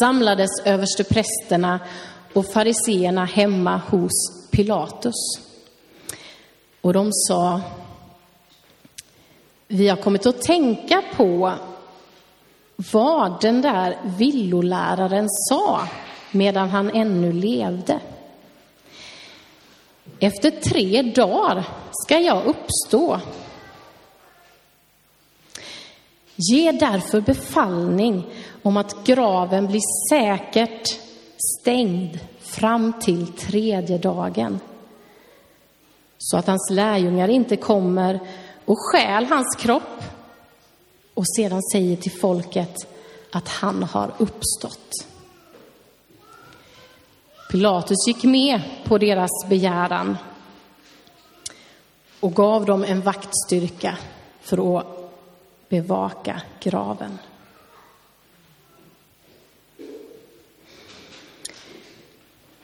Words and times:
samlades 0.00 0.50
översteprästerna 0.64 1.80
och 2.32 2.52
fariseerna 2.52 3.24
hemma 3.24 3.76
hos 3.88 4.10
Pilatus. 4.50 5.14
Och 6.80 6.92
de 6.92 7.12
sa, 7.12 7.60
vi 9.68 9.88
har 9.88 9.96
kommit 9.96 10.26
att 10.26 10.42
tänka 10.42 11.02
på 11.16 11.52
vad 12.76 13.40
den 13.40 13.62
där 13.62 13.98
villoläraren 14.04 15.28
sa 15.28 15.88
medan 16.30 16.70
han 16.70 16.90
ännu 16.90 17.32
levde. 17.32 18.00
Efter 20.20 20.50
tre 20.50 21.02
dagar 21.02 21.64
ska 21.90 22.18
jag 22.18 22.44
uppstå. 22.44 23.20
Ge 26.36 26.72
därför 26.72 27.20
befallning 27.20 28.26
om 28.62 28.76
att 28.76 29.04
graven 29.04 29.66
blir 29.66 30.10
säkert 30.10 31.00
stängd 31.60 32.18
fram 32.40 32.92
till 33.00 33.26
tredje 33.26 33.98
dagen. 33.98 34.60
Så 36.18 36.36
att 36.36 36.46
hans 36.46 36.70
lärjungar 36.70 37.28
inte 37.28 37.56
kommer 37.56 38.20
och 38.64 38.78
stjäl 38.78 39.24
hans 39.24 39.56
kropp 39.58 40.02
och 41.14 41.28
sedan 41.36 41.62
säger 41.72 41.96
till 41.96 42.12
folket 42.12 42.76
att 43.32 43.48
han 43.48 43.82
har 43.82 44.12
uppstått. 44.18 45.06
Pilatus 47.50 48.06
gick 48.06 48.24
med 48.24 48.60
på 48.84 48.98
deras 48.98 49.30
begäran 49.48 50.16
och 52.20 52.34
gav 52.34 52.64
dem 52.64 52.84
en 52.84 53.00
vaktstyrka 53.00 53.98
för 54.40 54.78
att 54.78 54.86
bevaka 55.68 56.42
graven. 56.60 57.18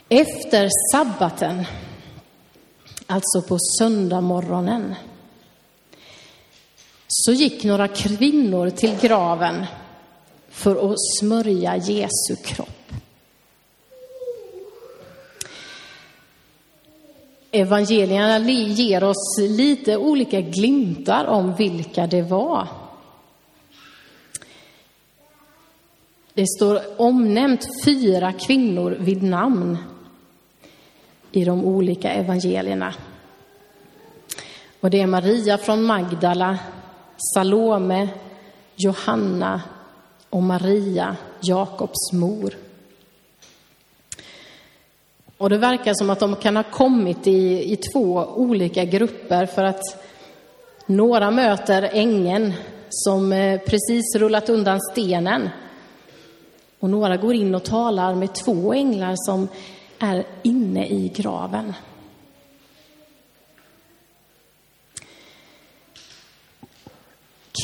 Efter 0.09 0.69
sabbaten, 0.93 1.65
alltså 3.07 3.43
på 3.43 3.59
söndagmorgonen, 3.79 4.95
så 7.09 7.33
gick 7.33 7.65
några 7.65 7.89
kvinnor 7.89 8.71
till 8.71 8.99
graven 9.01 9.67
för 10.51 10.93
att 10.93 10.97
smörja 11.21 11.77
Jesu 11.77 12.37
kropp. 12.45 12.93
Evangelierna 17.51 18.51
ger 18.51 19.05
oss 19.05 19.39
lite 19.39 19.97
olika 19.97 20.41
glimtar 20.41 21.25
om 21.25 21.55
vilka 21.55 22.07
det 22.07 22.23
var. 22.23 22.69
Det 26.35 26.47
står 26.47 27.01
omnämnt 27.01 27.69
fyra 27.85 28.33
kvinnor 28.33 28.97
vid 29.01 29.23
namn 29.23 29.79
i 31.33 31.45
de 31.45 31.65
olika 31.65 32.11
evangelierna. 32.11 32.95
Och 34.81 34.91
det 34.91 35.01
är 35.01 35.07
Maria 35.07 35.59
från 35.59 35.83
Magdala, 35.83 36.59
Salome, 37.35 38.09
Johanna 38.77 39.63
och 40.31 40.43
Maria, 40.43 41.17
Jakobs 41.41 42.13
mor. 42.13 42.55
Och 45.39 45.51
det 45.51 45.59
verkar 45.59 45.95
som 45.95 46.11
att 46.11 46.21
de 46.21 46.37
kan 46.37 46.57
ha 46.57 46.63
kommit 46.63 47.27
i, 47.27 47.73
i 47.73 47.77
två 47.77 48.25
olika 48.37 48.85
grupper 48.85 49.47
för 49.47 49.65
att 49.65 49.83
några 50.87 51.31
möter 51.31 51.91
ängeln 51.93 52.53
som 52.91 53.33
eh, 53.33 53.61
precis 53.61 54.17
rullat 54.17 54.49
undan 54.49 54.81
stenen. 54.93 55.49
Och 56.81 56.91
några 56.91 57.17
går 57.17 57.35
in 57.35 57.55
och 57.55 57.65
talar 57.65 58.15
med 58.15 58.35
två 58.35 58.73
änglar 58.73 59.15
som 59.17 59.49
är 59.99 60.27
inne 60.43 60.87
i 60.87 61.09
graven. 61.09 61.75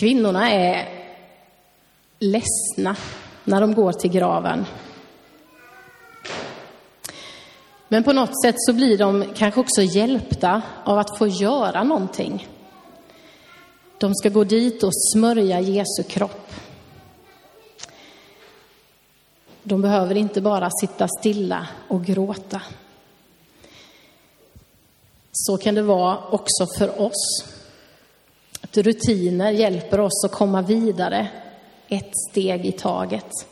Kvinnorna 0.01 0.51
är 0.51 0.89
ledsna 2.19 2.97
när 3.45 3.61
de 3.61 3.75
går 3.75 3.93
till 3.93 4.11
graven. 4.11 4.65
Men 7.89 8.05
på 8.05 8.13
något 8.13 8.43
sätt 8.45 8.55
så 8.59 8.73
blir 8.73 8.99
de 8.99 9.25
kanske 9.35 9.61
också 9.61 9.83
hjälpta 9.83 10.63
av 10.85 10.99
att 10.99 11.19
få 11.19 11.27
göra 11.27 11.85
någonting. 11.85 12.49
De 13.99 14.15
ska 14.15 14.29
gå 14.29 14.45
dit 14.45 14.83
och 14.83 14.93
smörja 15.13 15.61
Jesu 15.61 16.03
kropp. 16.09 16.53
De 19.67 19.83
behöver 19.83 20.15
inte 20.15 20.41
bara 20.41 20.71
sitta 20.81 21.09
stilla 21.09 21.69
och 21.89 22.05
gråta. 22.05 22.63
Så 25.33 25.57
kan 25.57 25.75
det 25.75 25.83
vara 25.83 26.19
också 26.31 26.67
för 26.79 27.01
oss. 27.01 27.45
Att 28.61 28.77
rutiner 28.77 29.51
hjälper 29.51 30.01
oss 30.01 30.25
att 30.25 30.33
komma 30.33 30.63
vidare 30.63 31.29
ett 31.89 32.13
steg 32.31 32.67
i 32.67 32.73
taget. 32.73 33.47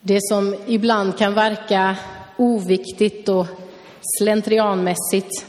Det 0.00 0.18
som 0.22 0.56
ibland 0.66 1.18
kan 1.18 1.34
verka 1.34 1.96
oviktigt 2.36 3.28
och 3.28 3.46
slentrianmässigt 4.18 5.46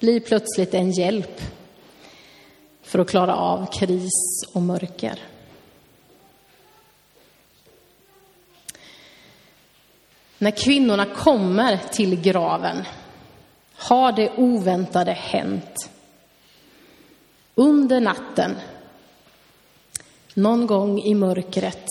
blir 0.00 0.20
plötsligt 0.20 0.74
en 0.74 0.90
hjälp 0.90 1.40
för 2.82 2.98
att 2.98 3.10
klara 3.10 3.36
av 3.36 3.66
kris 3.72 4.44
och 4.52 4.62
mörker. 4.62 5.18
När 10.38 10.50
kvinnorna 10.50 11.06
kommer 11.06 11.80
till 11.92 12.20
graven 12.20 12.84
har 13.74 14.12
det 14.12 14.30
oväntade 14.36 15.12
hänt. 15.12 15.90
Under 17.54 18.00
natten, 18.00 18.56
någon 20.34 20.66
gång 20.66 21.00
i 21.00 21.14
mörkret, 21.14 21.86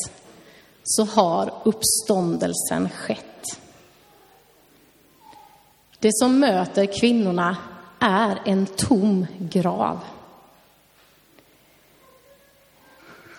så 0.84 1.06
har 1.06 1.54
uppståndelsen 1.66 2.90
skett. 2.90 3.60
Det 6.00 6.14
som 6.14 6.40
möter 6.40 7.00
kvinnorna 7.00 7.58
är 8.00 8.42
en 8.46 8.66
tom 8.66 9.28
grav. 9.40 10.00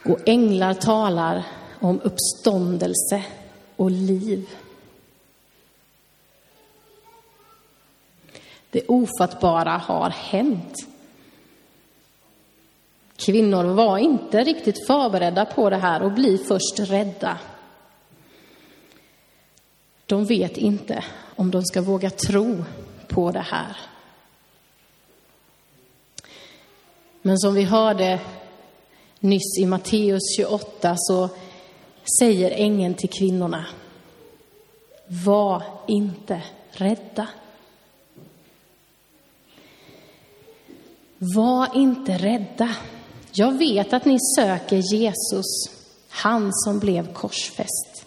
Och 0.04 0.18
änglar 0.26 0.74
talar 0.74 1.46
om 1.80 2.00
uppståndelse 2.00 3.24
och 3.76 3.90
liv. 3.90 4.48
Det 8.70 8.86
ofattbara 8.88 9.78
har 9.78 10.10
hänt. 10.10 10.74
Kvinnor 13.16 13.64
var 13.64 13.98
inte 13.98 14.44
riktigt 14.44 14.86
förberedda 14.86 15.44
på 15.44 15.70
det 15.70 15.76
här 15.76 16.02
och 16.02 16.12
blir 16.12 16.38
först 16.38 16.90
rädda. 16.90 17.38
De 20.06 20.24
vet 20.24 20.56
inte 20.56 21.04
om 21.36 21.50
de 21.50 21.62
ska 21.64 21.82
våga 21.82 22.10
tro 22.10 22.64
på 23.08 23.30
det 23.30 23.40
här. 23.40 23.76
Men 27.22 27.38
som 27.38 27.54
vi 27.54 27.64
hörde 27.64 28.20
nyss 29.20 29.58
i 29.58 29.66
Matteus 29.66 30.36
28 30.36 30.94
så 30.96 31.28
säger 32.18 32.50
ängeln 32.50 32.94
till 32.94 33.08
kvinnorna, 33.08 33.66
var 35.06 35.62
inte 35.86 36.42
rädda. 36.70 37.28
Var 41.18 41.76
inte 41.76 42.18
rädda. 42.18 42.68
Jag 43.32 43.58
vet 43.58 43.92
att 43.92 44.04
ni 44.04 44.18
söker 44.36 44.76
Jesus, 44.76 45.70
han 46.08 46.50
som 46.52 46.78
blev 46.78 47.12
korsfäst. 47.12 48.06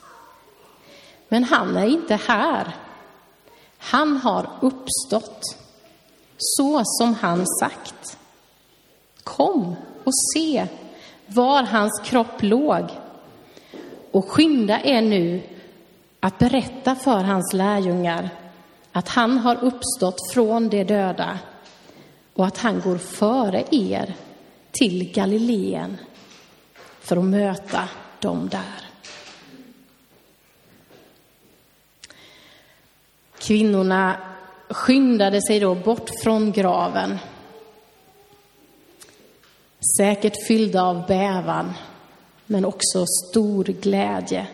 Men 1.27 1.43
han 1.43 1.77
är 1.77 1.85
inte 1.85 2.15
här. 2.15 2.75
Han 3.77 4.17
har 4.17 4.49
uppstått, 4.61 5.43
så 6.37 6.81
som 6.85 7.13
han 7.13 7.45
sagt. 7.59 8.17
Kom 9.23 9.75
och 10.03 10.13
se 10.33 10.67
var 11.25 11.63
hans 11.63 12.01
kropp 12.03 12.41
låg 12.41 12.85
och 14.11 14.29
skynda 14.29 14.81
er 14.83 15.01
nu 15.01 15.41
att 16.19 16.39
berätta 16.39 16.95
för 16.95 17.23
hans 17.23 17.53
lärjungar 17.53 18.29
att 18.91 19.09
han 19.09 19.37
har 19.37 19.63
uppstått 19.63 20.31
från 20.33 20.69
de 20.69 20.83
döda 20.83 21.39
och 22.33 22.45
att 22.45 22.57
han 22.57 22.81
går 22.81 22.97
före 22.97 23.63
er 23.71 24.15
till 24.71 25.11
Galileen 25.13 25.97
för 26.99 27.17
att 27.17 27.25
möta 27.25 27.89
dem 28.19 28.49
där. 28.49 28.85
Kvinnorna 33.39 34.17
skyndade 34.69 35.41
sig 35.41 35.59
då 35.59 35.75
bort 35.75 36.09
från 36.23 36.51
graven, 36.51 37.17
säkert 39.97 40.47
fyllda 40.47 40.83
av 40.83 41.07
bävan, 41.07 41.73
men 42.45 42.65
också 42.65 43.05
stor 43.05 43.63
glädje. 43.63 44.47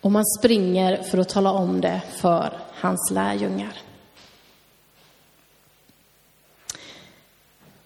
Och 0.00 0.12
man 0.12 0.24
springer 0.24 1.02
för 1.02 1.18
att 1.18 1.28
tala 1.28 1.52
om 1.52 1.80
det 1.80 2.00
för 2.10 2.58
hans 2.74 3.10
lärjungar. 3.10 3.89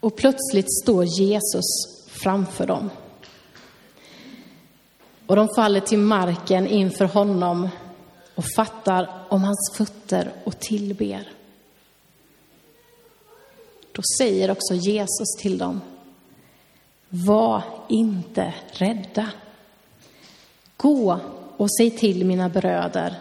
Och 0.05 0.15
plötsligt 0.15 0.73
står 0.83 1.05
Jesus 1.05 1.65
framför 2.07 2.67
dem. 2.67 2.89
Och 5.25 5.35
de 5.35 5.49
faller 5.55 5.79
till 5.79 5.99
marken 5.99 6.67
inför 6.67 7.05
honom 7.05 7.69
och 8.35 8.43
fattar 8.55 9.25
om 9.29 9.43
hans 9.43 9.71
fötter 9.77 10.33
och 10.43 10.59
tillber. 10.59 11.29
Då 13.91 14.01
säger 14.17 14.51
också 14.51 14.73
Jesus 14.73 15.35
till 15.39 15.57
dem, 15.57 15.81
var 17.09 17.63
inte 17.89 18.53
rädda. 18.71 19.29
Gå 20.77 21.19
och 21.57 21.71
säg 21.77 21.91
till 21.91 22.25
mina 22.25 22.49
bröder 22.49 23.19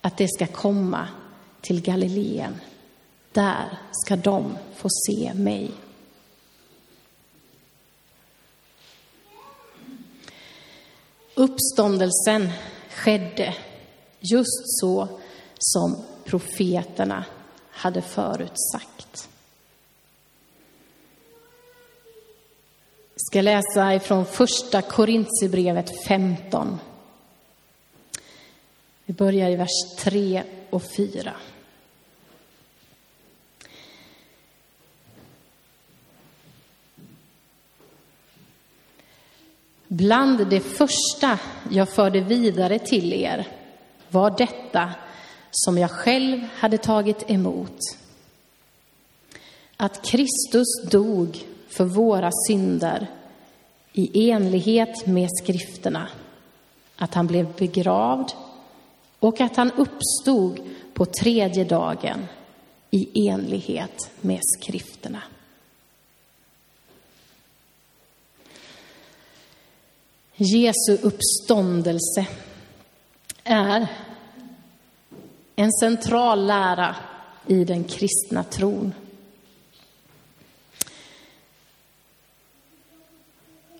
att 0.00 0.16
det 0.16 0.28
ska 0.28 0.46
komma 0.46 1.08
till 1.60 1.82
Galileen. 1.82 2.60
Där 3.32 3.78
ska 3.90 4.16
de 4.16 4.58
få 4.74 4.88
se 5.06 5.34
mig. 5.34 5.70
Uppståndelsen 11.38 12.48
skedde 12.90 13.54
just 14.20 14.80
så 14.80 15.08
som 15.58 16.04
profeterna 16.24 17.24
hade 17.70 18.02
förutsagt. 18.02 19.28
Jag 23.14 23.20
ska 23.30 23.40
läsa 23.42 23.94
ifrån 23.94 24.26
första 24.26 24.82
Korintierbrevet 24.82 26.04
15. 26.04 26.78
Vi 29.04 29.14
börjar 29.14 29.50
i 29.50 29.56
vers 29.56 29.96
3 29.98 30.42
och 30.70 30.82
4. 30.96 31.32
Bland 39.88 40.48
det 40.50 40.60
första 40.60 41.38
jag 41.70 41.88
förde 41.88 42.20
vidare 42.20 42.78
till 42.78 43.12
er 43.12 43.48
var 44.08 44.38
detta 44.38 44.90
som 45.50 45.78
jag 45.78 45.90
själv 45.90 46.40
hade 46.54 46.78
tagit 46.78 47.30
emot. 47.30 47.78
Att 49.76 50.02
Kristus 50.02 50.90
dog 50.90 51.44
för 51.68 51.84
våra 51.84 52.30
synder 52.48 53.06
i 53.92 54.30
enlighet 54.30 55.06
med 55.06 55.28
skrifterna. 55.42 56.08
Att 56.96 57.14
han 57.14 57.26
blev 57.26 57.56
begravd 57.56 58.32
och 59.18 59.40
att 59.40 59.56
han 59.56 59.72
uppstod 59.72 60.60
på 60.94 61.06
tredje 61.06 61.64
dagen 61.64 62.26
i 62.90 63.28
enlighet 63.28 64.10
med 64.20 64.40
skrifterna. 64.42 65.22
Jesu 70.40 70.98
uppståndelse 71.02 72.26
är 73.44 73.86
en 75.56 75.72
central 75.72 76.46
lära 76.46 76.96
i 77.46 77.64
den 77.64 77.84
kristna 77.84 78.44
tron. 78.44 78.94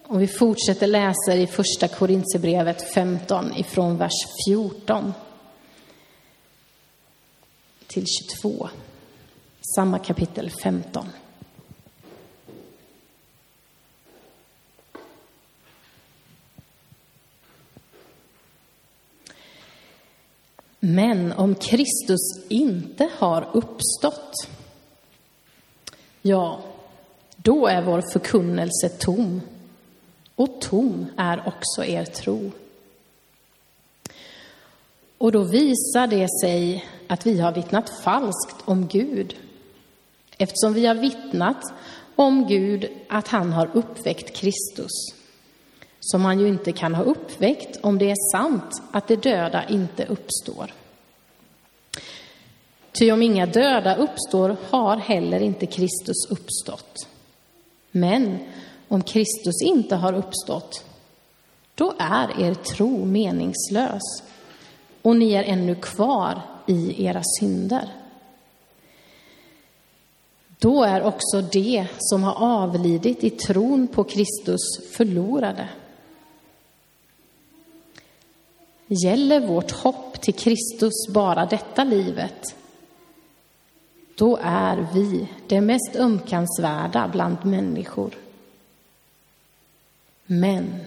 Och 0.07 0.23
vi 0.23 0.27
fortsätter 0.27 0.87
läsa 0.87 1.35
i 1.35 1.47
första 1.47 1.89
Korintierbrevet 1.89 2.95
15 2.95 3.57
ifrån 3.57 3.97
vers 3.97 4.27
14 4.49 5.15
till 7.87 8.05
22. 8.43 8.69
Samma 9.75 9.99
kapitel 9.99 10.51
15. 10.51 11.07
Men 20.89 21.33
om 21.33 21.55
Kristus 21.55 22.21
inte 22.49 23.09
har 23.19 23.49
uppstått, 23.53 24.35
ja, 26.23 26.61
då 27.37 27.67
är 27.67 27.83
vår 27.83 28.03
förkunnelse 28.13 28.89
tom. 28.89 29.41
Och 30.35 30.61
tom 30.61 31.07
är 31.17 31.43
också 31.47 31.85
er 31.85 32.05
tro. 32.05 32.51
Och 35.19 35.33
då 35.33 35.43
visar 35.43 36.07
det 36.07 36.27
sig 36.43 36.85
att 37.07 37.27
vi 37.27 37.41
har 37.41 37.53
vittnat 37.53 37.91
falskt 38.05 38.57
om 38.65 38.87
Gud. 38.87 39.37
Eftersom 40.39 40.75
vi 40.75 40.87
har 40.87 40.95
vittnat 40.95 41.63
om 42.17 42.47
Gud 42.47 42.89
att 43.09 43.29
han 43.29 43.53
har 43.53 43.71
uppväckt 43.75 44.37
Kristus 44.37 45.18
som 46.01 46.25
han 46.25 46.41
ju 46.41 46.49
inte 46.49 46.73
kan 46.73 46.95
ha 46.95 47.03
uppväckt 47.03 47.79
om 47.83 47.99
det 47.99 48.11
är 48.11 48.33
sant 48.33 48.83
att 48.93 49.09
de 49.09 49.17
döda 49.17 49.69
inte 49.69 50.07
uppstår. 50.07 50.73
Ty 52.93 53.13
om 53.13 53.23
inga 53.23 53.47
döda 53.47 53.97
uppstår 53.97 54.57
har 54.71 54.97
heller 54.97 55.41
inte 55.41 55.67
Kristus 55.67 56.31
uppstått. 56.31 57.09
Men 57.91 58.39
om 58.89 59.03
Kristus 59.03 59.63
inte 59.63 59.97
har 59.97 60.13
uppstått, 60.13 60.85
då 61.75 61.95
är 61.99 62.41
er 62.41 62.55
tro 62.55 63.05
meningslös 63.05 64.23
och 65.03 65.17
ni 65.17 65.33
är 65.33 65.45
ännu 65.45 65.75
kvar 65.75 66.43
i 66.67 67.05
era 67.05 67.23
synder. 67.41 67.89
Då 70.59 70.83
är 70.83 71.03
också 71.03 71.41
de 71.41 71.87
som 71.99 72.23
har 72.23 72.63
avlidit 72.63 73.25
i 73.25 73.31
tron 73.31 73.89
på 73.89 74.05
Kristus 74.05 74.61
förlorade. 74.93 75.69
Gäller 78.89 79.41
vårt 79.41 79.71
hopp 79.71 80.21
till 80.21 80.35
Kristus 80.35 81.09
bara 81.09 81.47
detta 81.47 81.85
livet, 81.85 82.55
då 84.15 84.39
är 84.43 84.87
vi 84.95 85.29
det 85.47 85.61
mest 85.61 85.97
ömkansvärda 85.97 87.09
bland 87.09 87.45
människor. 87.45 88.15
Men 90.27 90.81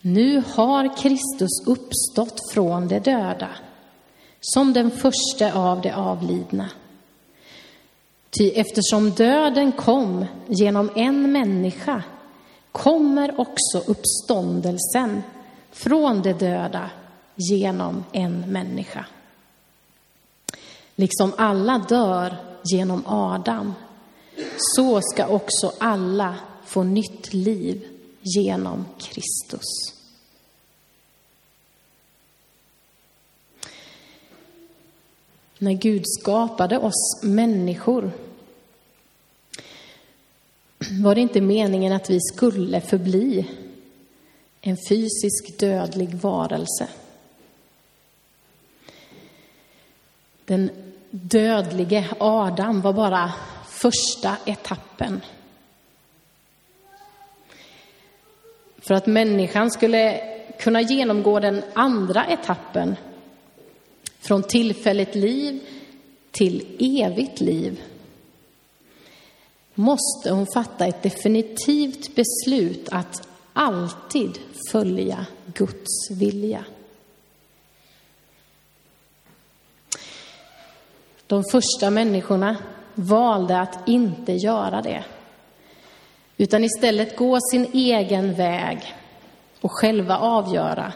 nu 0.00 0.42
har 0.54 0.96
Kristus 0.96 1.66
uppstått 1.66 2.52
från 2.52 2.88
de 2.88 2.98
döda 2.98 3.48
som 4.40 4.72
den 4.72 4.90
första 4.90 5.52
av 5.52 5.80
de 5.80 5.90
avlidna. 5.90 6.70
Ty 8.38 8.50
eftersom 8.50 9.10
döden 9.10 9.72
kom 9.72 10.24
genom 10.46 10.90
en 10.94 11.32
människa 11.32 12.02
kommer 12.72 13.40
också 13.40 13.78
uppståndelsen 13.86 15.22
från 15.74 16.22
de 16.22 16.32
döda 16.32 16.90
genom 17.34 18.04
en 18.12 18.40
människa. 18.52 19.06
Liksom 20.94 21.32
alla 21.36 21.78
dör 21.78 22.36
genom 22.64 23.02
Adam, 23.06 23.74
så 24.56 25.00
ska 25.02 25.26
också 25.26 25.72
alla 25.78 26.34
få 26.64 26.82
nytt 26.82 27.34
liv 27.34 27.88
genom 28.22 28.86
Kristus. 28.98 29.94
När 35.58 35.72
Gud 35.72 36.02
skapade 36.20 36.78
oss 36.78 37.22
människor 37.22 38.12
var 41.02 41.14
det 41.14 41.20
inte 41.20 41.40
meningen 41.40 41.92
att 41.92 42.10
vi 42.10 42.20
skulle 42.20 42.80
förbli 42.80 43.46
en 44.66 44.76
fysisk 44.88 45.58
dödlig 45.58 46.14
varelse. 46.14 46.88
Den 50.44 50.70
dödlige 51.10 52.08
Adam 52.18 52.80
var 52.80 52.92
bara 52.92 53.32
första 53.68 54.36
etappen. 54.44 55.20
För 58.78 58.94
att 58.94 59.06
människan 59.06 59.70
skulle 59.70 60.20
kunna 60.58 60.80
genomgå 60.80 61.40
den 61.40 61.62
andra 61.74 62.26
etappen, 62.26 62.96
från 64.18 64.42
tillfälligt 64.42 65.14
liv 65.14 65.60
till 66.30 66.76
evigt 67.02 67.40
liv, 67.40 67.82
måste 69.74 70.30
hon 70.30 70.46
fatta 70.54 70.86
ett 70.86 71.02
definitivt 71.02 72.14
beslut 72.14 72.88
att 72.90 73.28
alltid 73.54 74.38
följa 74.70 75.26
Guds 75.54 76.10
vilja. 76.10 76.64
De 81.26 81.44
första 81.52 81.90
människorna 81.90 82.56
valde 82.94 83.60
att 83.60 83.88
inte 83.88 84.32
göra 84.32 84.82
det. 84.82 85.04
utan 86.36 86.64
istället 86.64 87.16
gå 87.16 87.38
sin 87.52 87.70
egen 87.72 88.34
väg 88.34 88.94
och 89.60 89.72
själva 89.72 90.18
avgöra 90.18 90.92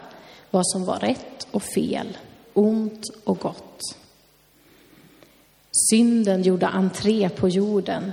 vad 0.51 0.67
som 0.67 0.85
var 0.85 0.99
rätt 0.99 1.47
och 1.51 1.63
fel, 1.63 2.17
ont 2.53 3.03
och 3.23 3.39
gott. 3.39 3.81
Synden 5.89 6.43
gjorde 6.43 6.67
entré 6.67 7.29
på 7.29 7.49
jorden. 7.49 8.11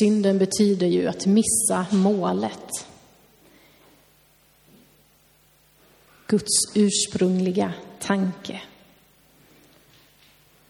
Synden 0.00 0.38
betyder 0.38 0.86
ju 0.86 1.08
att 1.08 1.26
missa 1.26 1.86
målet. 1.90 2.86
Guds 6.26 6.76
ursprungliga 6.76 7.72
tanke. 7.98 8.62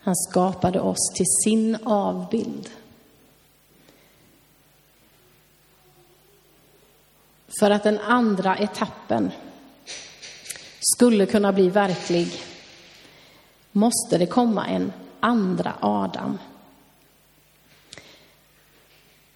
Han 0.01 0.17
skapade 0.17 0.81
oss 0.81 1.13
till 1.17 1.27
sin 1.45 1.77
avbild. 1.85 2.71
För 7.61 7.71
att 7.71 7.83
den 7.83 7.99
andra 7.99 8.57
etappen 8.57 9.31
skulle 10.81 11.27
kunna 11.27 11.53
bli 11.53 11.69
verklig 11.69 12.43
måste 13.73 14.19
det 14.19 14.27
komma 14.27 14.67
en 14.67 14.93
andra 15.21 15.75
Adam. 15.81 16.39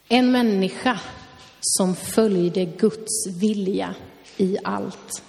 En 0.08 0.32
människa 0.32 1.00
som 1.60 1.96
följde 1.96 2.64
Guds 2.64 3.26
vilja 3.40 3.94
i 4.36 4.56
allt. 4.64 5.22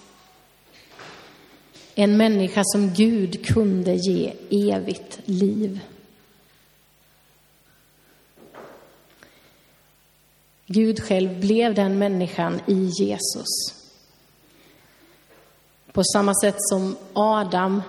En 1.94 2.16
människa 2.16 2.62
som 2.64 2.94
Gud 2.94 3.46
kunde 3.46 3.94
ge 3.94 4.32
evigt 4.50 5.20
liv. 5.24 5.80
Gud 10.66 11.02
själv 11.02 11.40
blev 11.40 11.74
den 11.74 11.98
människan 11.98 12.60
i 12.66 12.90
Jesus. 13.00 13.74
På 15.92 16.02
samma 16.04 16.34
sätt 16.34 16.56
som 16.58 16.96
Adam 17.12 17.82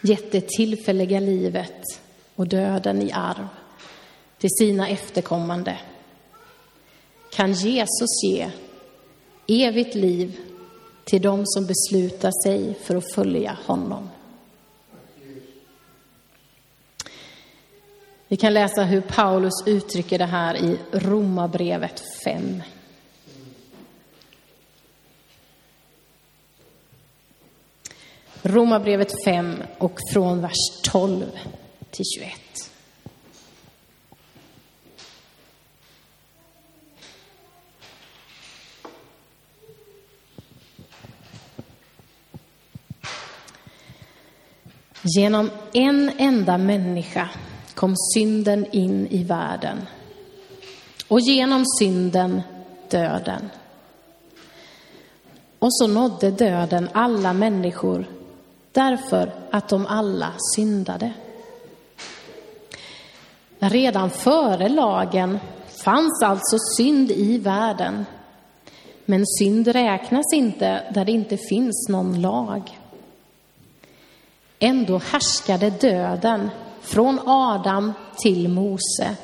gett 0.00 0.32
det 0.32 0.48
tillfälliga 0.48 1.20
livet 1.20 2.00
och 2.34 2.48
döden 2.48 3.02
i 3.02 3.12
arv 3.12 3.48
till 4.38 4.50
sina 4.50 4.88
efterkommande 4.88 5.78
kan 7.30 7.52
Jesus 7.52 8.22
ge 8.24 8.50
evigt 9.46 9.94
liv 9.94 10.40
till 11.04 11.22
dem 11.22 11.42
som 11.46 11.66
beslutar 11.66 12.30
sig 12.44 12.74
för 12.74 12.96
att 12.96 13.14
följa 13.14 13.58
honom. 13.66 14.08
Vi 18.28 18.36
kan 18.36 18.54
läsa 18.54 18.82
hur 18.82 19.00
Paulus 19.00 19.66
uttrycker 19.66 20.18
det 20.18 20.24
här 20.24 20.56
i 20.56 20.78
Romarbrevet 20.92 22.02
5. 22.24 22.62
Romarbrevet 28.42 29.24
5 29.24 29.62
och 29.78 29.98
från 30.12 30.40
vers 30.40 30.82
12 30.82 31.24
till 31.90 32.04
21. 32.18 32.47
Genom 45.16 45.50
en 45.72 46.10
enda 46.18 46.58
människa 46.58 47.28
kom 47.74 47.94
synden 48.14 48.66
in 48.70 49.06
i 49.06 49.24
världen. 49.24 49.78
Och 51.08 51.20
genom 51.20 51.64
synden 51.78 52.42
döden. 52.90 53.50
Och 55.58 55.74
så 55.74 55.86
nådde 55.86 56.30
döden 56.30 56.88
alla 56.92 57.32
människor 57.32 58.06
därför 58.72 59.32
att 59.50 59.68
de 59.68 59.86
alla 59.86 60.32
syndade. 60.56 61.12
Redan 63.58 64.10
före 64.10 64.68
lagen 64.68 65.38
fanns 65.84 66.22
alltså 66.22 66.56
synd 66.76 67.10
i 67.10 67.38
världen. 67.38 68.04
Men 69.04 69.26
synd 69.26 69.68
räknas 69.68 70.32
inte 70.34 70.82
där 70.94 71.04
det 71.04 71.12
inte 71.12 71.36
finns 71.36 71.88
någon 71.88 72.20
lag. 72.20 72.77
Ändå 74.58 74.98
härskade 74.98 75.70
döden 75.70 76.50
från 76.80 77.20
Adam 77.26 77.92
till 78.16 78.48
Mose. 78.48 79.16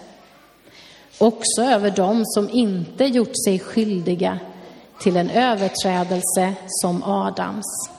Också 1.19 1.63
över 1.63 1.91
dem 1.91 2.23
som 2.25 2.51
inte 2.51 3.05
gjort 3.05 3.45
sig 3.45 3.59
skyldiga 3.59 4.39
till 5.01 5.17
en 5.17 5.31
överträdelse 5.31 6.55
som 6.67 7.03
Adams. 7.03 7.91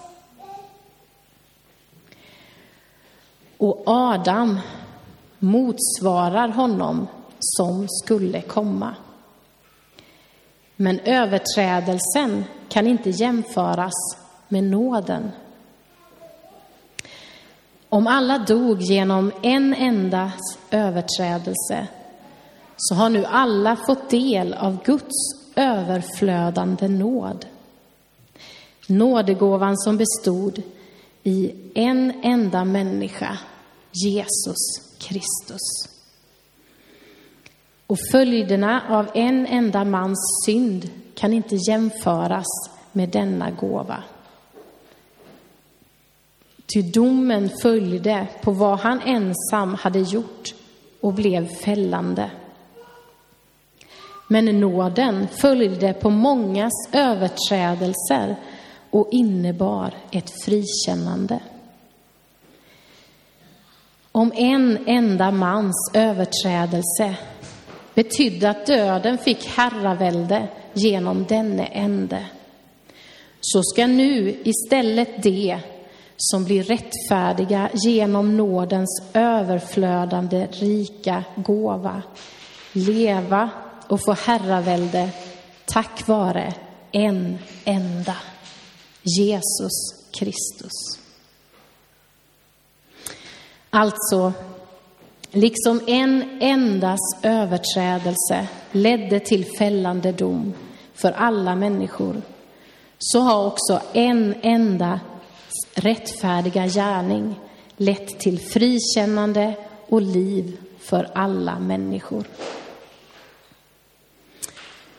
Och 3.58 3.84
Adam 3.86 4.60
motsvarar 5.40 6.48
honom 6.48 7.08
som 7.40 7.88
skulle 7.90 8.42
komma. 8.42 8.96
Men 10.76 11.00
överträdelsen 11.00 12.44
kan 12.70 12.88
inte 12.88 13.10
jämföras 13.10 13.94
med 14.48 14.64
nåden. 14.64 15.32
Om 17.96 18.08
alla 18.08 18.38
dog 18.38 18.82
genom 18.82 19.32
en 19.42 19.74
enda 19.74 20.32
överträdelse 20.72 21.88
så 22.78 22.96
har 22.96 23.10
nu 23.10 23.26
alla 23.26 23.76
fått 23.76 24.10
del 24.10 24.54
av 24.54 24.84
Guds 24.84 25.16
överflödande 25.56 26.88
nåd. 26.88 27.46
Nådegåvan 28.88 29.78
som 29.78 29.98
bestod 29.98 30.62
i 31.24 31.54
en 31.76 32.14
enda 32.24 32.66
människa, 32.66 33.38
Jesus 33.92 34.96
Kristus. 35.00 35.90
Och 37.88 37.98
följderna 38.12 38.84
av 38.90 39.10
en 39.14 39.48
enda 39.48 39.86
mans 39.86 40.44
synd 40.46 40.90
kan 41.16 41.34
inte 41.34 41.56
jämföras 41.56 42.70
med 42.92 43.10
denna 43.10 43.52
gåva. 43.52 44.04
Ty 46.74 46.82
domen 46.82 47.50
följde 47.62 48.28
på 48.42 48.52
vad 48.52 48.80
han 48.80 49.02
ensam 49.02 49.74
hade 49.74 50.00
gjort 50.00 50.54
och 51.02 51.14
blev 51.14 51.48
fällande. 51.48 52.32
Men 54.28 54.60
nåden 54.60 55.28
följde 55.28 55.94
på 55.94 56.10
mångas 56.10 56.74
överträdelser 56.92 58.36
och 58.90 59.08
innebar 59.12 59.94
ett 60.12 60.30
frikännande. 60.44 61.40
Om 64.12 64.32
en 64.36 64.78
enda 64.88 65.32
mans 65.32 65.92
överträdelse 65.94 67.16
betydde 67.94 68.50
att 68.50 68.66
döden 68.66 69.18
fick 69.18 69.48
herravälde 69.48 70.48
genom 70.74 71.26
denne 71.26 71.66
ende, 71.66 72.26
så 73.42 73.64
ska 73.64 73.88
nu 73.88 74.42
istället 74.44 75.24
det 75.24 75.60
som 76.18 76.44
blir 76.46 76.64
rättfärdiga 76.64 77.70
genom 77.74 78.38
nådens 78.38 79.04
överflödande 79.14 80.48
rika 80.52 81.24
gåva 81.36 82.02
leva 82.76 83.50
och 83.88 84.00
få 84.06 84.14
herravälde 84.14 85.10
tack 85.66 86.08
vare 86.08 86.54
en 86.92 87.38
enda, 87.64 88.16
Jesus 89.02 90.06
Kristus. 90.20 91.00
Alltså, 93.70 94.34
liksom 95.32 95.82
en 95.88 96.42
endas 96.42 97.00
överträdelse 97.24 98.48
ledde 98.72 99.20
till 99.20 99.46
fällande 99.58 100.12
dom 100.12 100.54
för 100.94 101.12
alla 101.12 101.56
människor, 101.56 102.22
så 103.00 103.20
har 103.20 103.46
också 103.46 103.82
en 103.94 104.36
enda 104.42 105.00
rättfärdiga 105.76 106.68
gärning 106.68 107.40
lett 107.78 108.20
till 108.20 108.40
frikännande 108.40 109.56
och 109.90 110.02
liv 110.02 110.58
för 110.80 111.10
alla 111.14 111.60
människor. 111.60 112.24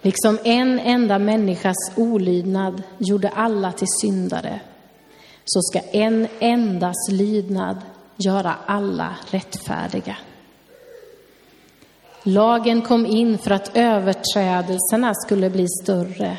Liksom 0.03 0.39
en 0.45 0.79
enda 0.79 1.19
människas 1.19 1.93
olydnad 1.97 2.83
gjorde 2.99 3.29
alla 3.29 3.73
till 3.73 3.89
syndare, 4.01 4.61
så 5.45 5.61
ska 5.63 5.81
en 5.81 6.29
endas 6.39 7.11
lydnad 7.11 7.77
göra 8.17 8.55
alla 8.67 9.17
rättfärdiga. 9.31 10.17
Lagen 12.23 12.83
kom 12.83 13.07
in 13.07 13.39
för 13.39 13.51
att 13.51 13.77
överträdelserna 13.77 15.15
skulle 15.15 15.51
bli 15.51 15.67
större. 15.83 16.39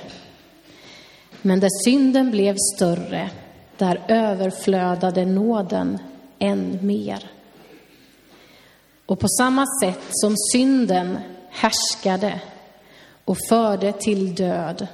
Men 1.42 1.60
där 1.60 1.84
synden 1.86 2.32
blev 2.32 2.56
större 2.76 3.30
där 3.78 4.04
överflödade 4.08 5.26
nåden 5.26 6.00
än 6.40 6.80
mer. 6.82 7.32
Och 9.06 9.20
på 9.20 9.28
samma 9.28 9.66
sätt 9.84 10.02
som 10.10 10.36
synden 10.52 11.18
härskade 11.50 12.42
och 13.26 13.38
förde 13.50 13.92
till 13.92 14.36
död 14.36 14.88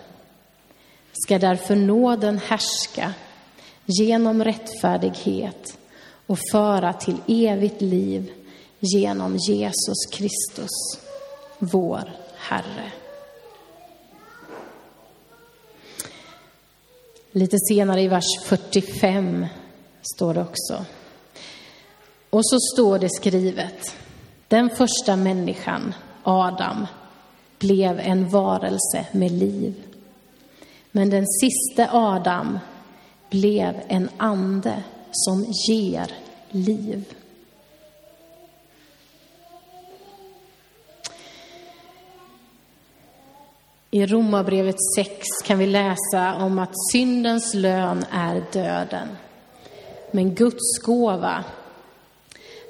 ska 1.11 1.39
därför 1.39 1.75
nåden 1.75 2.37
härska 2.37 3.13
genom 3.85 4.43
rättfärdighet 4.43 5.77
och 6.27 6.39
föra 6.51 6.93
till 6.93 7.17
evigt 7.27 7.81
liv 7.81 8.31
genom 8.79 9.37
Jesus 9.37 10.05
Kristus, 10.11 10.99
vår 11.59 12.11
Herre. 12.37 13.02
Lite 17.35 17.57
senare 17.59 18.01
i 18.01 18.07
vers 18.07 18.39
45 18.43 19.45
står 20.15 20.33
det 20.33 20.41
också. 20.41 20.85
Och 22.29 22.45
så 22.45 22.57
står 22.59 22.99
det 22.99 23.09
skrivet, 23.09 23.95
den 24.47 24.69
första 24.69 25.15
människan, 25.15 25.93
Adam, 26.23 26.87
blev 27.59 27.99
en 27.99 28.29
varelse 28.29 29.05
med 29.11 29.31
liv. 29.31 29.83
Men 30.91 31.09
den 31.09 31.25
sista 31.27 31.89
Adam 31.91 32.59
blev 33.29 33.81
en 33.87 34.09
ande 34.17 34.83
som 35.11 35.45
ger 35.69 36.11
liv. 36.49 37.13
I 43.93 44.05
Romarbrevet 44.05 44.75
6 44.95 45.27
kan 45.43 45.59
vi 45.59 45.67
läsa 45.67 46.35
om 46.35 46.59
att 46.59 46.73
syndens 46.91 47.53
lön 47.53 48.05
är 48.11 48.43
döden. 48.53 49.07
Men 50.11 50.35
Guds 50.35 50.79
gåva 50.83 51.43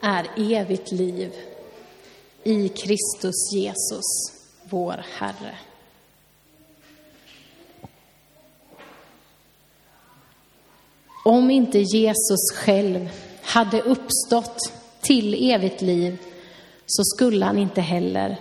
är 0.01 0.27
evigt 0.38 0.92
liv 0.92 1.34
i 2.44 2.70
Kristus 2.70 3.53
Jesus, 3.53 4.03
vår 4.63 5.06
Herre. 5.18 5.58
Om 11.25 11.51
inte 11.51 11.80
Jesus 11.80 12.51
själv 12.56 13.10
hade 13.42 13.82
uppstått 13.82 14.74
till 15.01 15.51
evigt 15.51 15.82
liv 15.82 16.18
så 16.86 17.03
skulle 17.03 17.46
han 17.46 17.58
inte 17.58 17.82
heller 17.82 18.39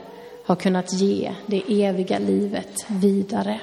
har 0.52 0.56
kunnat 0.56 0.92
ge 0.92 1.34
det 1.46 1.62
eviga 1.68 2.18
livet 2.18 2.74
vidare. 2.88 3.60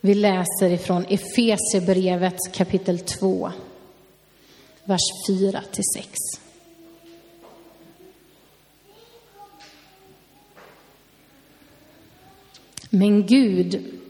Vi 0.00 0.14
läser 0.14 0.70
ifrån 0.70 1.04
Efesierbrevet 1.08 2.36
kapitel 2.52 2.98
2, 2.98 3.50
vers 4.84 5.00
4 5.28 5.62
till 5.72 5.84
6. 5.96 6.08
Men 12.90 13.26
Gud, 13.26 14.00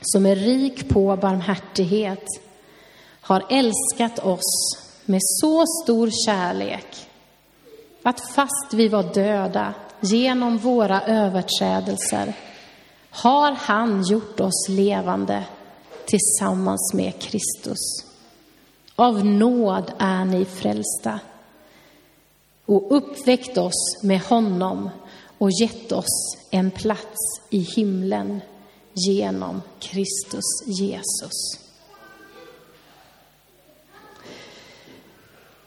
som 0.00 0.26
är 0.26 0.36
rik 0.36 0.88
på 0.88 1.16
barmhärtighet, 1.16 2.24
har 3.20 3.44
älskat 3.50 4.18
oss 4.18 4.78
med 5.04 5.20
så 5.22 5.64
stor 5.84 6.10
kärlek 6.26 7.08
att 8.02 8.34
fast 8.34 8.74
vi 8.74 8.88
var 8.88 9.02
döda 9.02 9.74
genom 10.00 10.58
våra 10.58 11.02
överträdelser 11.02 12.34
har 13.10 13.52
han 13.52 14.02
gjort 14.02 14.40
oss 14.40 14.68
levande 14.68 15.44
tillsammans 16.06 16.94
med 16.94 17.20
Kristus. 17.20 17.78
Av 18.96 19.24
nåd 19.26 19.92
är 19.98 20.24
ni 20.24 20.44
frälsta 20.44 21.20
och 22.66 22.96
uppväckt 22.96 23.58
oss 23.58 24.02
med 24.02 24.20
honom 24.20 24.90
och 25.38 25.50
gett 25.50 25.92
oss 25.92 26.36
en 26.50 26.70
plats 26.70 27.40
i 27.50 27.58
himlen 27.58 28.40
genom 28.92 29.62
Kristus 29.80 30.66
Jesus. 30.66 31.58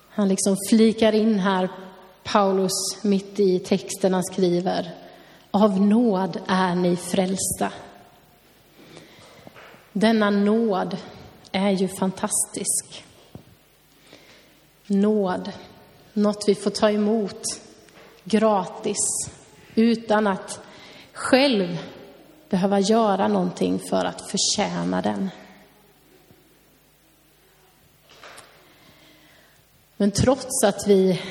Han 0.10 0.28
liksom 0.28 0.58
flikar 0.70 1.14
in 1.14 1.40
här, 1.40 1.70
Paulus, 2.26 2.72
mitt 3.02 3.40
i 3.40 3.60
texten 3.60 4.14
han 4.14 4.24
skriver. 4.24 4.92
Av 5.52 5.82
nåd 5.82 6.40
är 6.48 6.76
ni 6.76 6.96
frälsta. 6.96 7.72
Denna 9.94 10.30
nåd 10.30 10.98
är 11.52 11.70
ju 11.70 11.88
fantastisk. 11.88 13.04
Nåd, 14.88 15.52
något 16.14 16.44
vi 16.48 16.56
får 16.56 16.72
ta 16.72 16.92
emot 16.92 17.42
gratis, 18.24 19.30
utan 19.76 20.28
att 20.28 20.60
själv 21.14 21.78
behöva 22.50 22.80
göra 22.80 23.28
någonting 23.28 23.80
för 23.80 24.06
att 24.06 24.22
förtjäna 24.32 25.02
den. 25.02 25.30
Men 29.98 30.12
trots 30.12 30.64
att 30.64 30.88
vi 30.88 31.22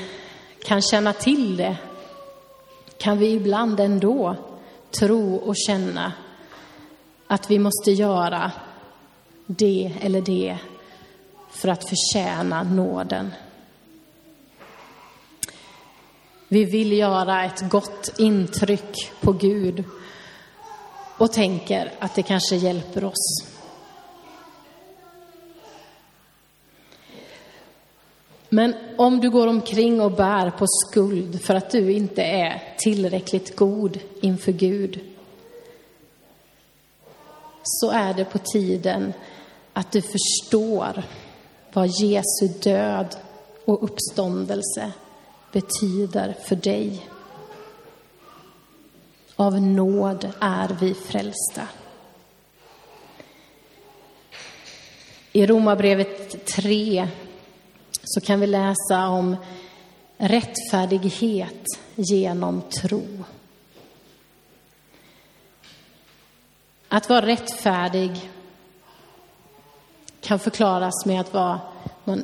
kan 0.65 0.81
känna 0.81 1.13
till 1.13 1.57
det 1.57 1.77
kan 2.97 3.17
vi 3.17 3.31
ibland 3.31 3.79
ändå 3.79 4.35
tro 4.99 5.35
och 5.35 5.55
känna 5.67 6.13
att 7.27 7.51
vi 7.51 7.59
måste 7.59 7.91
göra 7.91 8.51
det 9.45 9.93
eller 10.01 10.21
det 10.21 10.57
för 11.49 11.67
att 11.67 11.89
förtjäna 11.89 12.63
nåden. 12.63 13.33
Vi 16.47 16.65
vill 16.65 16.91
göra 16.91 17.45
ett 17.45 17.69
gott 17.69 18.13
intryck 18.17 19.11
på 19.21 19.31
Gud 19.31 19.83
och 21.17 21.33
tänker 21.33 21.91
att 21.99 22.15
det 22.15 22.23
kanske 22.23 22.55
hjälper 22.55 23.03
oss. 23.03 23.54
Men 28.55 28.73
om 28.97 29.19
du 29.19 29.29
går 29.29 29.47
omkring 29.47 30.01
och 30.01 30.11
bär 30.11 30.49
på 30.49 30.65
skuld 30.67 31.41
för 31.41 31.55
att 31.55 31.69
du 31.69 31.91
inte 31.91 32.23
är 32.23 32.63
tillräckligt 32.77 33.55
god 33.55 33.99
inför 34.21 34.51
Gud, 34.51 34.99
så 37.63 37.91
är 37.91 38.13
det 38.13 38.25
på 38.25 38.37
tiden 38.37 39.13
att 39.73 39.91
du 39.91 40.01
förstår 40.01 41.03
vad 41.73 41.87
Jesu 41.87 42.59
död 42.63 43.15
och 43.65 43.83
uppståndelse 43.83 44.91
betyder 45.51 46.35
för 46.43 46.55
dig. 46.55 47.09
Av 49.35 49.61
nåd 49.61 50.31
är 50.39 50.77
vi 50.81 50.93
frälsta. 50.93 51.67
I 55.31 55.45
Romarbrevet 55.45 56.45
3 56.45 57.07
så 58.05 58.21
kan 58.21 58.39
vi 58.39 58.47
läsa 58.47 59.07
om 59.07 59.35
rättfärdighet 60.17 61.63
genom 61.95 62.61
tro. 62.61 63.03
Att 66.87 67.09
vara 67.09 67.25
rättfärdig 67.25 68.31
kan 70.21 70.39
förklaras 70.39 71.05
med 71.05 71.21
att 71.21 71.33
vara, 71.33 71.59
man 72.03 72.23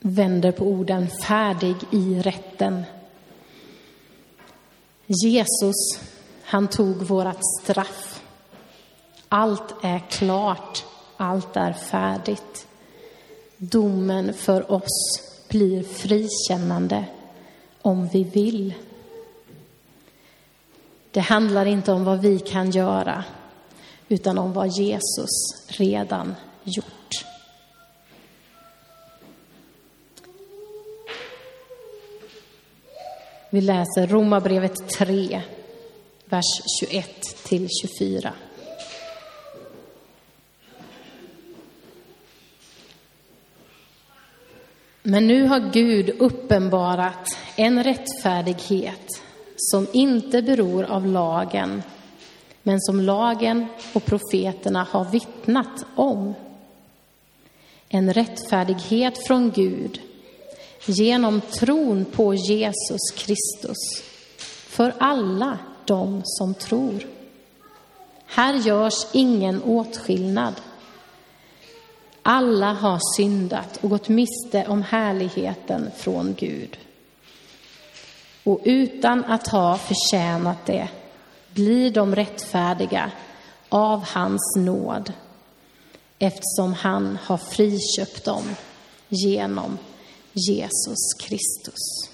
vänder 0.00 0.52
på 0.52 0.64
orden, 0.64 1.08
färdig 1.26 1.76
i 1.90 2.22
rätten. 2.22 2.84
Jesus, 5.06 6.00
han 6.44 6.68
tog 6.68 6.96
vårat 6.96 7.40
straff. 7.62 8.22
Allt 9.28 9.84
är 9.84 9.98
klart, 9.98 10.84
allt 11.16 11.56
är 11.56 11.72
färdigt 11.72 12.66
domen 13.70 14.34
för 14.34 14.72
oss 14.72 15.22
blir 15.48 15.82
frikännande 15.82 17.04
om 17.82 18.08
vi 18.08 18.24
vill. 18.24 18.74
Det 21.10 21.20
handlar 21.20 21.66
inte 21.66 21.92
om 21.92 22.04
vad 22.04 22.20
vi 22.20 22.38
kan 22.38 22.70
göra, 22.70 23.24
utan 24.08 24.38
om 24.38 24.52
vad 24.52 24.68
Jesus 24.68 25.30
redan 25.68 26.34
gjort. 26.64 27.24
Vi 33.50 33.60
läser 33.60 34.06
Romarbrevet 34.06 34.88
3, 34.88 35.42
vers 36.24 36.62
21 36.80 37.22
till 37.44 37.68
24. 37.98 38.32
Men 45.06 45.26
nu 45.26 45.46
har 45.46 45.70
Gud 45.72 46.10
uppenbarat 46.18 47.36
en 47.56 47.84
rättfärdighet 47.84 49.22
som 49.56 49.86
inte 49.92 50.42
beror 50.42 50.84
av 50.84 51.06
lagen, 51.06 51.82
men 52.62 52.80
som 52.80 53.00
lagen 53.00 53.66
och 53.92 54.04
profeterna 54.04 54.86
har 54.90 55.04
vittnat 55.04 55.84
om. 55.94 56.34
en 57.88 58.12
rättfärdighet 58.12 59.26
från 59.26 59.50
Gud 59.50 60.00
genom 60.86 61.40
tron 61.40 62.04
på 62.04 62.34
Jesus 62.34 63.10
Kristus 63.16 64.02
för 64.68 64.94
alla 64.98 65.58
de 65.84 66.22
som 66.24 66.54
tror. 66.54 67.06
Här 68.26 68.54
görs 68.54 69.06
ingen 69.12 69.62
åtskillnad. 69.62 70.54
Alla 72.26 72.72
har 72.72 73.16
syndat 73.16 73.76
och 73.76 73.90
gått 73.90 74.08
miste 74.08 74.66
om 74.68 74.82
härligheten 74.82 75.90
från 75.96 76.34
Gud. 76.34 76.78
Och 78.44 78.60
utan 78.64 79.24
att 79.24 79.48
ha 79.48 79.78
förtjänat 79.78 80.66
det 80.66 80.88
blir 81.50 81.90
de 81.90 82.14
rättfärdiga 82.14 83.10
av 83.68 84.04
hans 84.04 84.56
nåd 84.56 85.12
eftersom 86.18 86.72
han 86.72 87.18
har 87.22 87.36
friköpt 87.36 88.24
dem 88.24 88.44
genom 89.08 89.78
Jesus 90.32 91.14
Kristus. 91.18 92.10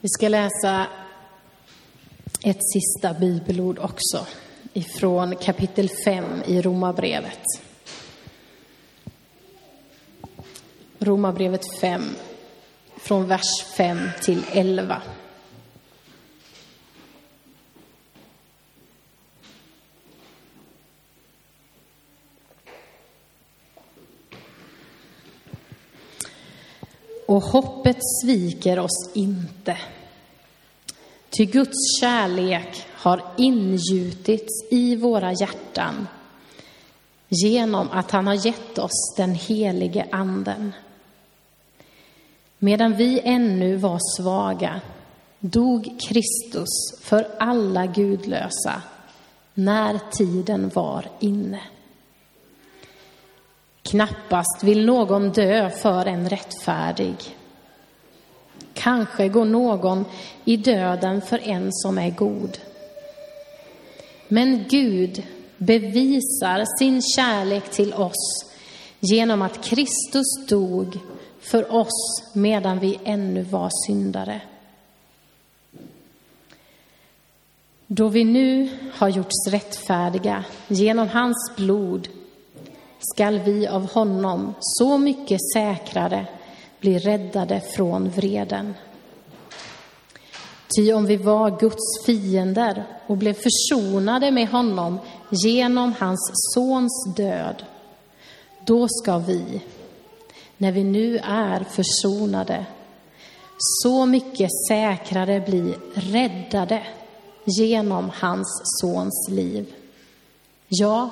Vi 0.00 0.08
ska 0.08 0.28
läsa 0.28 0.86
ett 2.44 2.70
sista 2.72 3.14
bibelord 3.20 3.78
också 3.78 4.26
ifrån 4.72 5.36
kapitel 5.36 5.88
5 6.04 6.24
i 6.46 6.62
Romarbrevet. 6.62 7.40
Romarbrevet 10.98 11.80
5, 11.80 12.02
från 12.96 13.26
vers 13.28 13.62
5 13.76 14.08
till 14.22 14.44
11. 14.52 15.02
Och 27.26 27.42
hoppet 27.42 27.98
sviker 28.22 28.78
oss 28.78 29.10
inte. 29.14 29.76
Ty 31.30 31.44
Guds 31.44 32.00
kärlek 32.00 32.86
har 32.94 33.22
ingjutits 33.36 34.64
i 34.70 34.96
våra 34.96 35.32
hjärtan 35.32 36.08
genom 37.28 37.90
att 37.90 38.10
han 38.10 38.26
har 38.26 38.46
gett 38.46 38.78
oss 38.78 39.14
den 39.16 39.34
helige 39.34 40.06
anden. 40.12 40.72
Medan 42.58 42.96
vi 42.96 43.20
ännu 43.24 43.76
var 43.76 43.98
svaga 44.16 44.80
dog 45.38 46.00
Kristus 46.00 47.00
för 47.00 47.26
alla 47.38 47.86
gudlösa 47.86 48.82
när 49.54 49.98
tiden 50.10 50.70
var 50.74 51.06
inne. 51.20 51.60
Knappast 53.82 54.62
vill 54.62 54.86
någon 54.86 55.30
dö 55.30 55.70
för 55.70 56.06
en 56.06 56.28
rättfärdig. 56.28 57.16
Kanske 58.74 59.28
går 59.28 59.44
någon 59.44 60.04
i 60.44 60.56
döden 60.56 61.22
för 61.22 61.38
en 61.38 61.68
som 61.72 61.98
är 61.98 62.10
god. 62.10 62.58
Men 64.28 64.64
Gud 64.68 65.22
bevisar 65.56 66.78
sin 66.78 67.02
kärlek 67.02 67.70
till 67.70 67.94
oss 67.94 68.44
genom 69.00 69.42
att 69.42 69.64
Kristus 69.64 70.46
dog 70.48 70.98
för 71.40 71.74
oss 71.74 72.22
medan 72.34 72.78
vi 72.78 72.98
ännu 73.04 73.42
var 73.42 73.70
syndare. 73.86 74.40
Då 77.86 78.08
vi 78.08 78.24
nu 78.24 78.68
har 78.92 79.08
gjorts 79.08 79.48
rättfärdiga 79.48 80.44
genom 80.68 81.08
hans 81.08 81.52
blod 81.56 82.08
skall 82.98 83.38
vi 83.38 83.66
av 83.66 83.92
honom 83.92 84.54
så 84.60 84.98
mycket 84.98 85.38
säkrare 85.54 86.26
bli 86.80 86.98
räddade 86.98 87.60
från 87.76 88.08
vreden. 88.10 88.74
Ty 90.76 90.92
om 90.92 91.06
vi 91.06 91.16
var 91.16 91.60
Guds 91.60 92.06
fiender 92.06 92.84
och 93.06 93.16
blev 93.16 93.34
försonade 93.34 94.30
med 94.30 94.48
honom 94.48 94.98
genom 95.30 95.94
hans 95.98 96.30
sons 96.54 97.14
död, 97.16 97.64
då 98.64 98.86
ska 98.88 99.18
vi, 99.18 99.60
när 100.56 100.72
vi 100.72 100.84
nu 100.84 101.18
är 101.24 101.64
försonade, 101.64 102.66
så 103.58 104.06
mycket 104.06 104.50
säkrare 104.68 105.40
bli 105.40 105.74
räddade 105.94 106.82
genom 107.44 108.10
hans 108.14 108.62
sons 108.80 109.28
liv. 109.30 109.74
Ja, 110.68 111.10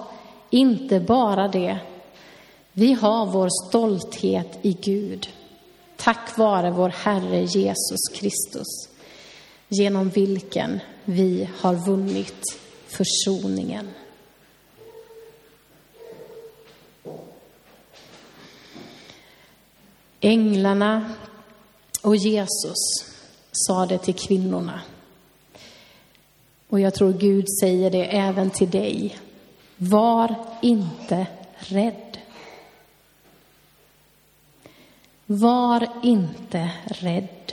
inte 0.50 1.00
bara 1.00 1.48
det. 1.48 1.78
Vi 2.72 2.92
har 2.92 3.26
vår 3.26 3.48
stolthet 3.68 4.58
i 4.62 4.72
Gud, 4.72 5.28
tack 5.98 6.38
vare 6.38 6.70
vår 6.70 6.88
Herre 6.88 7.42
Jesus 7.42 8.08
Kristus, 8.14 8.88
genom 9.68 10.08
vilken 10.08 10.80
vi 11.04 11.48
har 11.58 11.74
vunnit 11.74 12.42
försoningen. 12.86 13.88
Änglarna 20.20 21.14
och 22.02 22.16
Jesus 22.16 23.04
sa 23.52 23.86
det 23.86 23.98
till 23.98 24.14
kvinnorna. 24.14 24.80
Och 26.68 26.80
jag 26.80 26.94
tror 26.94 27.12
Gud 27.12 27.44
säger 27.60 27.90
det 27.90 28.04
även 28.04 28.50
till 28.50 28.70
dig. 28.70 29.18
Var 29.76 30.34
inte 30.62 31.26
rädd. 31.58 32.07
Var 35.30 35.88
inte 36.02 36.70
rädd. 36.86 37.52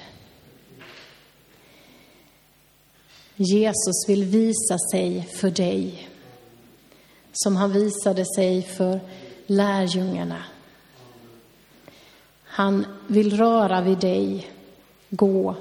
Jesus 3.35 4.05
vill 4.07 4.23
visa 4.23 4.77
sig 4.91 5.29
för 5.33 5.49
dig 5.49 6.09
som 7.33 7.55
han 7.55 7.71
visade 7.71 8.25
sig 8.35 8.61
för 8.61 8.99
lärjungarna. 9.45 10.43
Han 12.43 12.85
vill 13.07 13.37
röra 13.37 13.81
vid 13.81 13.97
dig, 13.97 14.51
gå 15.09 15.55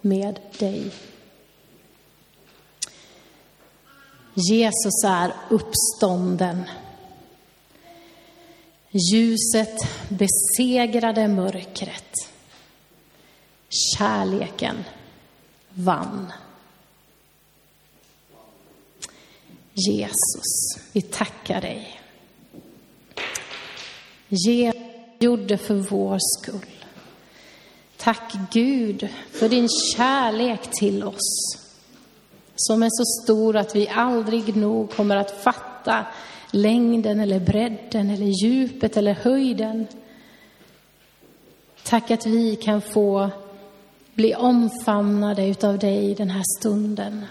med 0.00 0.40
dig. 0.58 0.92
Jesus 4.34 5.04
är 5.06 5.34
uppstånden. 5.50 6.64
Ljuset 8.92 9.76
besegrade 10.08 11.28
mörkret. 11.28 12.14
Kärleken 13.68 14.84
vann. 15.74 16.32
Jesus, 19.74 20.78
vi 20.92 21.02
tackar 21.02 21.60
dig. 21.60 22.00
Jesus 24.28 24.80
gjorde 25.18 25.58
för 25.58 25.74
vår 25.74 26.18
skull. 26.20 26.84
Tack 27.96 28.32
Gud 28.52 29.08
för 29.32 29.48
din 29.48 29.68
kärlek 29.96 30.70
till 30.70 31.04
oss 31.04 31.56
som 32.56 32.82
är 32.82 32.88
så 32.90 33.04
stor 33.24 33.56
att 33.56 33.76
vi 33.76 33.88
aldrig 33.88 34.56
nog 34.56 34.90
kommer 34.90 35.16
att 35.16 35.42
fatta 35.42 36.06
längden 36.52 37.20
eller 37.20 37.40
bredden 37.40 38.10
eller 38.10 38.44
djupet 38.44 38.96
eller 38.96 39.14
höjden. 39.14 39.86
Tack 41.82 42.10
att 42.10 42.26
vi 42.26 42.56
kan 42.56 42.80
få 42.80 43.30
bli 44.14 44.34
omfamnade 44.34 45.46
utav 45.46 45.78
dig 45.78 46.14
den 46.14 46.30
här 46.30 46.42
stunden. 46.58 47.26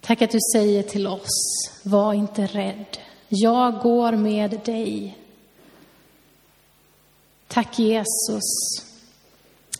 Tack 0.00 0.22
att 0.22 0.30
du 0.30 0.38
säger 0.54 0.82
till 0.82 1.06
oss, 1.06 1.70
var 1.82 2.14
inte 2.14 2.46
rädd. 2.46 2.98
Jag 3.28 3.80
går 3.80 4.12
med 4.12 4.60
dig. 4.64 5.18
Tack 7.48 7.78
Jesus 7.78 8.42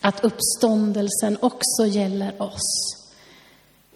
att 0.01 0.25
uppståndelsen 0.25 1.38
också 1.40 1.87
gäller 1.87 2.42
oss. 2.42 2.97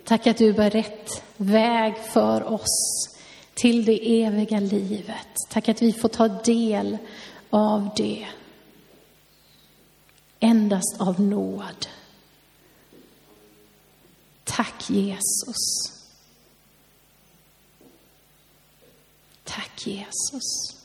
Tack 0.04 0.26
att 0.26 0.38
du 0.38 0.52
bär 0.52 0.70
rätt 0.70 1.22
väg 1.36 1.94
för 1.98 2.52
oss 2.52 3.17
till 3.60 3.84
det 3.84 4.22
eviga 4.22 4.60
livet. 4.60 5.28
Tack 5.48 5.68
att 5.68 5.82
vi 5.82 5.92
får 5.92 6.08
ta 6.08 6.28
del 6.28 6.98
av 7.50 7.90
det. 7.96 8.26
Endast 10.40 11.00
av 11.00 11.20
nåd. 11.20 11.86
Tack 14.44 14.90
Jesus. 14.90 15.92
Tack 19.44 19.86
Jesus. 19.86 20.77